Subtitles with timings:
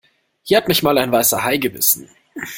[0.41, 2.09] Hier hat mich mal ein Weißer Hai gebissen.